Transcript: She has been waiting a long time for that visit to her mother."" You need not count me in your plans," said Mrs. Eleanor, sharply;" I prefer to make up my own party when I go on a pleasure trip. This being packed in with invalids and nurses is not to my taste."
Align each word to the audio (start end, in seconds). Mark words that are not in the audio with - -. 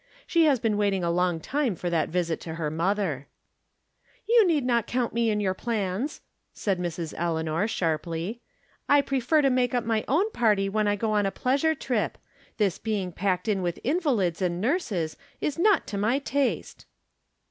She 0.25 0.45
has 0.45 0.59
been 0.59 0.77
waiting 0.77 1.03
a 1.03 1.11
long 1.11 1.39
time 1.39 1.75
for 1.75 1.87
that 1.91 2.09
visit 2.09 2.41
to 2.41 2.55
her 2.55 2.71
mother."" 2.71 3.27
You 4.27 4.47
need 4.47 4.65
not 4.65 4.87
count 4.87 5.13
me 5.13 5.29
in 5.29 5.39
your 5.39 5.53
plans," 5.53 6.21
said 6.55 6.79
Mrs. 6.79 7.13
Eleanor, 7.15 7.67
sharply;" 7.67 8.41
I 8.89 9.01
prefer 9.01 9.43
to 9.43 9.51
make 9.51 9.75
up 9.75 9.83
my 9.85 10.03
own 10.07 10.31
party 10.31 10.67
when 10.69 10.87
I 10.87 10.95
go 10.95 11.11
on 11.11 11.27
a 11.27 11.31
pleasure 11.31 11.75
trip. 11.75 12.17
This 12.57 12.79
being 12.79 13.11
packed 13.11 13.47
in 13.47 13.61
with 13.61 13.79
invalids 13.83 14.41
and 14.41 14.59
nurses 14.59 15.17
is 15.39 15.59
not 15.59 15.85
to 15.85 15.99
my 15.99 16.17
taste." 16.17 16.87